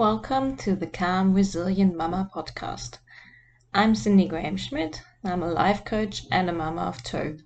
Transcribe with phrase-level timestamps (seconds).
[0.00, 2.96] Welcome to the Calm Resilient Mama podcast.
[3.74, 5.02] I'm Cindy Graham Schmidt.
[5.22, 7.40] I'm a life coach and a mama of two.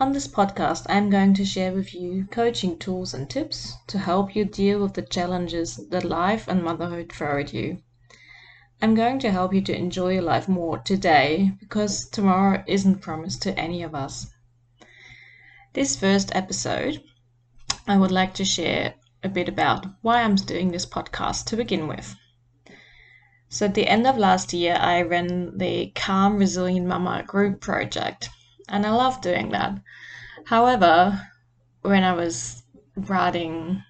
[0.00, 4.34] On this podcast, I'm going to share with you coaching tools and tips to help
[4.34, 7.80] you deal with the challenges that life and motherhood throw at you.
[8.82, 13.42] I'm going to help you to enjoy your life more today because tomorrow isn't promised
[13.42, 14.26] to any of us.
[15.74, 17.04] This first episode,
[17.86, 18.94] I would like to share
[19.26, 22.16] a bit about why I'm doing this podcast to begin with.
[23.48, 28.30] So, at the end of last year, I ran the Calm Resilient Mama group project,
[28.68, 29.80] and I love doing that.
[30.46, 31.28] However,
[31.82, 32.62] when I was
[32.96, 33.82] writing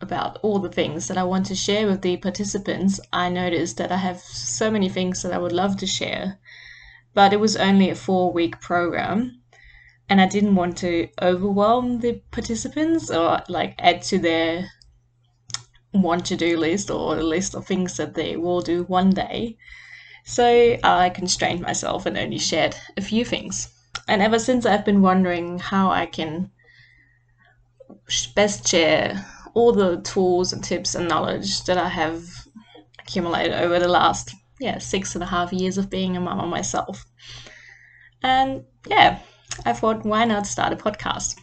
[0.00, 3.92] about all the things that I want to share with the participants, I noticed that
[3.92, 6.38] I have so many things that I would love to share,
[7.14, 9.42] but it was only a four week program.
[10.08, 14.70] And I didn't want to overwhelm the participants or like add to their
[16.02, 19.56] want to do list or a list of things that they will do one day.
[20.24, 23.68] So I constrained myself and only shared a few things.
[24.06, 26.50] And ever since, I've been wondering how I can
[28.34, 32.22] best share all the tools and tips and knowledge that I have
[32.98, 37.04] accumulated over the last yeah six and a half years of being a mama myself.
[38.22, 39.20] And yeah,
[39.64, 41.36] I thought why not start a podcast?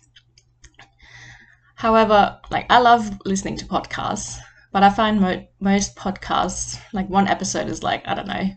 [1.76, 4.38] However, like I love listening to podcasts,
[4.76, 8.50] but I find mo- most podcasts, like one episode is like, I don't know,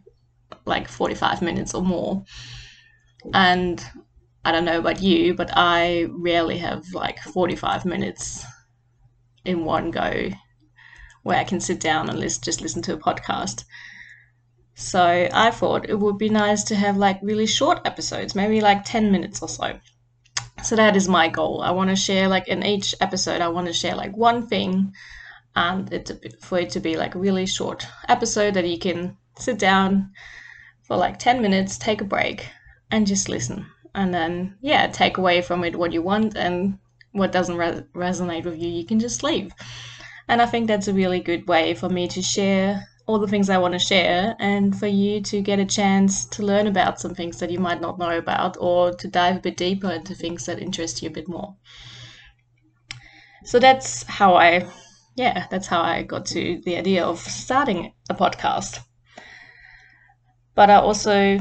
[0.64, 2.24] like 45 minutes or more.
[3.32, 3.80] And
[4.44, 8.44] I don't know about you, but I rarely have like 45 minutes
[9.44, 10.30] in one go
[11.22, 13.62] where I can sit down and list, just listen to a podcast.
[14.74, 18.82] So I thought it would be nice to have like really short episodes, maybe like
[18.84, 19.78] 10 minutes or so.
[20.64, 21.62] So that is my goal.
[21.62, 24.94] I want to share like in each episode, I want to share like one thing
[25.56, 29.58] and it's for it to be like a really short episode that you can sit
[29.58, 30.12] down
[30.82, 32.48] for like 10 minutes, take a break
[32.90, 33.66] and just listen.
[33.94, 36.78] And then, yeah, take away from it what you want and
[37.12, 39.52] what doesn't re- resonate with you, you can just leave.
[40.28, 43.48] And I think that's a really good way for me to share all the things
[43.48, 47.14] I want to share and for you to get a chance to learn about some
[47.14, 50.44] things that you might not know about or to dive a bit deeper into things
[50.44, 51.56] that interest you a bit more.
[53.44, 54.68] So that's how I,
[55.18, 58.78] yeah, that's how I got to the idea of starting a podcast.
[60.54, 61.40] But I also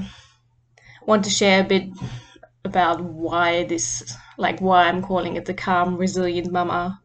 [1.05, 1.89] want to share a bit
[2.65, 6.99] about why this, like why I'm calling it the Calm Resilient Mama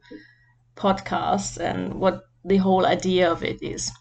[0.75, 3.93] podcast and what the whole idea of it is.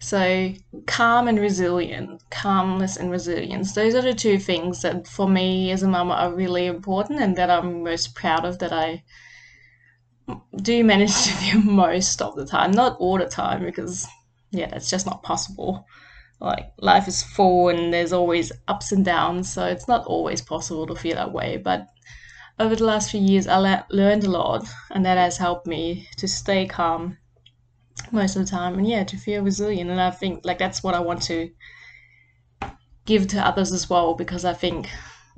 [0.00, 0.52] So,
[0.86, 5.82] calm and resilient, calmness and resilience, those are the two things that for me as
[5.82, 9.04] a mama are really important and that I'm most proud of that I
[10.56, 12.72] do you manage to do most of the time.
[12.72, 14.06] Not all the time because,
[14.50, 15.86] yeah, that's just not possible.
[16.40, 20.86] Like, life is full and there's always ups and downs, so it's not always possible
[20.86, 21.56] to feel that way.
[21.56, 21.86] But
[22.58, 26.08] over the last few years, I le- learned a lot, and that has helped me
[26.16, 27.18] to stay calm
[28.10, 30.94] most of the time and yeah to feel resilient and i think like that's what
[30.94, 31.50] i want to
[33.04, 34.88] give to others as well because i think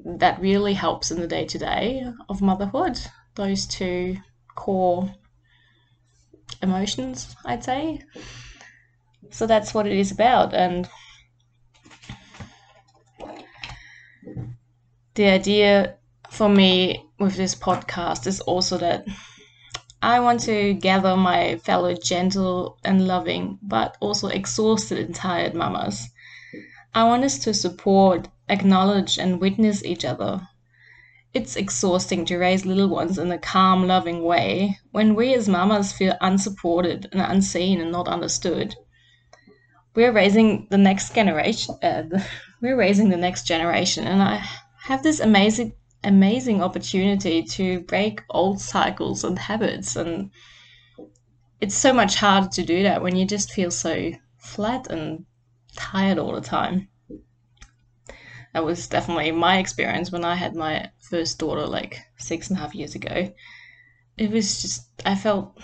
[0.04, 2.98] that really helps in the day to day of motherhood
[3.36, 4.16] those two
[4.54, 5.08] core
[6.62, 8.00] emotions i'd say
[9.30, 10.88] so that's what it is about and
[15.14, 15.96] the idea
[16.30, 19.06] for me with this podcast is also that
[20.02, 26.10] I want to gather my fellow gentle and loving, but also exhausted and tired mamas.
[26.94, 30.46] I want us to support, acknowledge, and witness each other.
[31.34, 35.92] It's exhausting to raise little ones in a calm, loving way when we as mamas
[35.92, 38.76] feel unsupported and unseen and not understood.
[39.96, 41.74] We're raising the next generation.
[41.82, 42.22] Uh,
[42.60, 44.46] we're raising the next generation, and I
[44.84, 45.74] have this amazing
[46.04, 50.30] amazing opportunity to break old cycles and habits and
[51.60, 55.24] it's so much harder to do that when you just feel so flat and
[55.74, 56.88] tired all the time
[58.54, 62.60] that was definitely my experience when i had my first daughter like six and a
[62.60, 63.30] half years ago
[64.16, 65.58] it was just i felt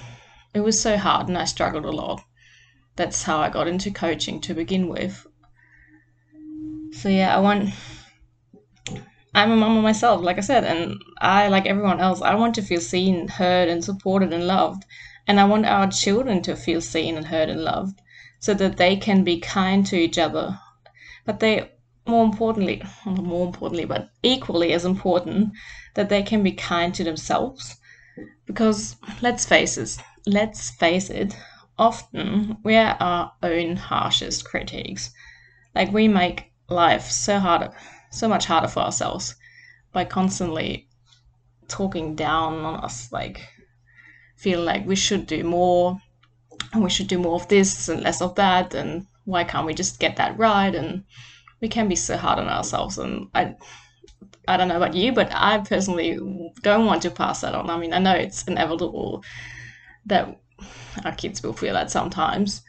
[0.52, 2.22] it was so hard and i struggled a lot
[2.96, 5.26] that's how i got into coaching to begin with
[6.92, 7.70] so yeah i want
[9.32, 12.62] I'm a mama myself, like I said, and I, like everyone else, I want to
[12.62, 14.84] feel seen, heard, and supported and loved.
[15.26, 18.00] And I want our children to feel seen and heard and loved
[18.40, 20.58] so that they can be kind to each other.
[21.24, 21.70] But they,
[22.06, 25.52] more importantly, more importantly, but equally as important,
[25.94, 27.76] that they can be kind to themselves.
[28.46, 31.36] Because let's face it, let's face it,
[31.78, 35.10] often we are our own harshest critics.
[35.74, 37.70] Like we make life so hard,
[38.10, 39.36] so much harder for ourselves
[39.92, 40.88] by constantly
[41.68, 43.40] talking down on us, like
[44.36, 46.00] feel like we should do more
[46.72, 49.74] and we should do more of this and less of that and why can't we
[49.74, 51.04] just get that right and
[51.60, 53.54] we can be so hard on ourselves and I
[54.48, 56.18] I don't know about you, but I personally
[56.62, 57.70] don't want to pass that on.
[57.70, 59.22] I mean, I know it's inevitable
[60.06, 60.40] that
[61.04, 62.62] our kids will feel that sometimes,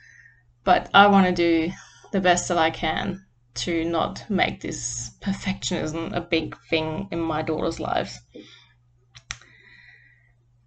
[0.63, 1.73] but I want to do
[2.11, 7.41] the best that I can to not make this perfectionism a big thing in my
[7.41, 8.19] daughter's lives.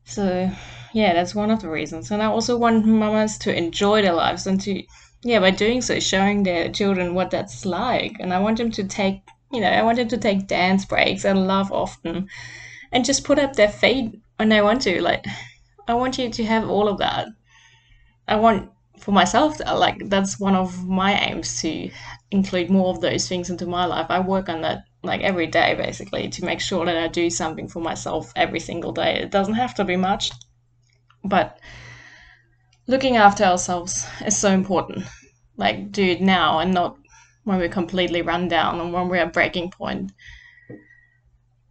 [0.05, 0.51] So,
[0.93, 2.11] yeah, that's one of the reasons.
[2.11, 4.83] And I also want mamas to enjoy their lives and to,
[5.25, 8.17] yeah, by doing so, showing their children what that's like.
[8.21, 11.25] And I want them to take, you know, I want them to take dance breaks
[11.25, 12.29] and laugh often
[12.93, 15.01] and just put up their feet when they want to.
[15.01, 15.25] Like,
[15.89, 17.29] I want you to have all of that.
[18.29, 21.91] I want for myself, like that's one of my aims to
[22.31, 24.07] include more of those things into my life.
[24.11, 27.69] I work on that like every day basically to make sure that I do something
[27.69, 29.21] for myself every single day.
[29.21, 30.31] It doesn't have to be much,
[31.25, 31.59] but
[32.87, 35.05] looking after ourselves is so important.
[35.57, 36.97] Like do it now and not
[37.45, 40.13] when we're completely run down and when we're at breaking point.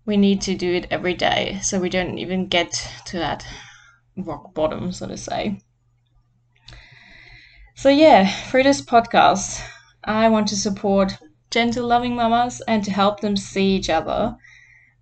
[0.06, 2.72] We need to do it every day so we don't even get
[3.06, 3.46] to that
[4.18, 5.62] rock bottom, so to say.
[7.76, 9.66] So, yeah, through this podcast,
[10.04, 11.18] I want to support
[11.50, 14.36] gentle, loving mamas and to help them see each other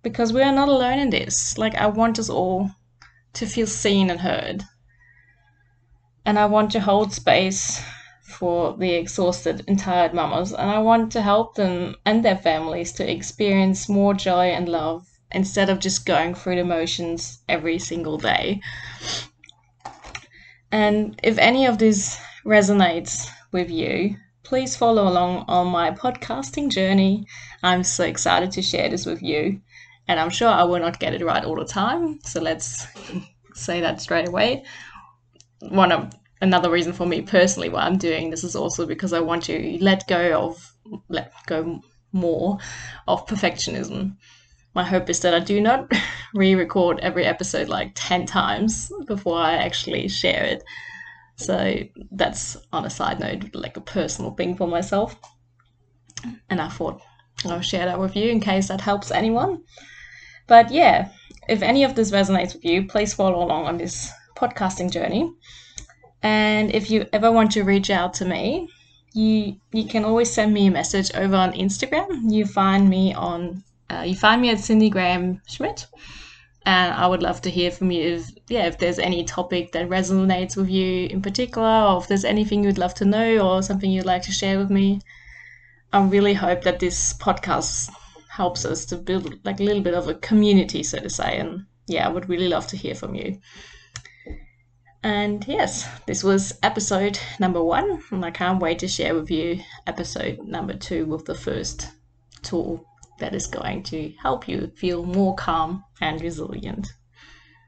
[0.02, 1.58] because we are not alone in this.
[1.58, 2.70] Like, I want us all
[3.34, 4.64] to feel seen and heard.
[6.24, 7.82] And I want to hold space
[8.22, 12.92] for the exhausted and tired mamas, and I want to help them and their families
[12.92, 18.18] to experience more joy and love instead of just going through the motions every single
[18.18, 18.60] day.
[20.70, 27.26] And if any of this resonates with you, please follow along on my podcasting journey.
[27.62, 29.60] I'm so excited to share this with you,
[30.08, 32.20] and I'm sure I will not get it right all the time.
[32.24, 32.86] So let's
[33.54, 34.64] say that straight away.
[35.68, 39.20] One of another reason for me personally why I'm doing this is also because I
[39.20, 40.72] want to let go of
[41.08, 41.80] let go
[42.12, 42.58] more
[43.06, 44.16] of perfectionism.
[44.74, 45.90] My hope is that I do not
[46.34, 50.64] re-record every episode like 10 times before I actually share it
[51.36, 51.74] so
[52.12, 55.16] that's on a side note, like a personal thing for myself.
[56.48, 57.00] And I thought
[57.44, 59.64] I'll share that with you in case that helps anyone.
[60.46, 61.10] But yeah,
[61.48, 65.32] if any of this resonates with you, please follow along on this podcasting journey.
[66.22, 68.68] And if you ever want to reach out to me,
[69.12, 72.30] you you can always send me a message over on Instagram.
[72.30, 75.86] You find me on uh, you find me at Cindy Graham Schmidt
[76.64, 79.88] and I would love to hear from you if yeah if there's any topic that
[79.88, 83.90] resonates with you in particular or if there's anything you'd love to know or something
[83.90, 85.00] you'd like to share with me.
[85.92, 87.90] I really hope that this podcast
[88.28, 91.66] helps us to build like a little bit of a community so to say and
[91.86, 93.40] yeah I would really love to hear from you.
[95.02, 99.60] And yes, this was episode number one, and I can't wait to share with you
[99.86, 101.88] episode number two with the first
[102.42, 102.84] tool
[103.18, 106.94] that is going to help you feel more calm and resilient.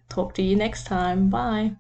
[0.09, 1.29] Talk to you next time.
[1.29, 1.77] Bye.